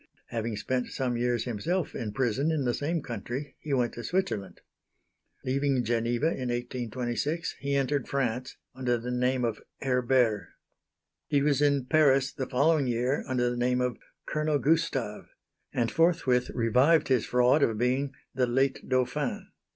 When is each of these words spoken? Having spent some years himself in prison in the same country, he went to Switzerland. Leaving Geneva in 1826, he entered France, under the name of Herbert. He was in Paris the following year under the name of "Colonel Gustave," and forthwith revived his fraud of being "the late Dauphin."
Having 0.29 0.57
spent 0.57 0.87
some 0.87 1.15
years 1.15 1.43
himself 1.43 1.93
in 1.93 2.11
prison 2.11 2.49
in 2.51 2.65
the 2.65 2.73
same 2.73 3.03
country, 3.03 3.55
he 3.59 3.71
went 3.71 3.93
to 3.93 4.03
Switzerland. 4.03 4.61
Leaving 5.45 5.83
Geneva 5.83 6.25
in 6.25 6.49
1826, 6.49 7.57
he 7.59 7.75
entered 7.75 8.07
France, 8.07 8.57
under 8.73 8.97
the 8.97 9.11
name 9.11 9.45
of 9.45 9.61
Herbert. 9.79 10.49
He 11.27 11.43
was 11.43 11.61
in 11.61 11.85
Paris 11.85 12.33
the 12.33 12.47
following 12.49 12.87
year 12.87 13.23
under 13.27 13.51
the 13.51 13.57
name 13.57 13.79
of 13.79 13.99
"Colonel 14.25 14.57
Gustave," 14.57 15.25
and 15.71 15.91
forthwith 15.91 16.49
revived 16.49 17.09
his 17.09 17.27
fraud 17.27 17.61
of 17.61 17.77
being 17.77 18.11
"the 18.33 18.47
late 18.47 18.81
Dauphin." 18.89 19.51